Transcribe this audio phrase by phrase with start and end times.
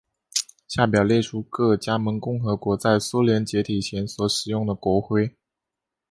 [0.67, 5.35] 下表列出各加盟共和国在苏联解体前所使用的国徽。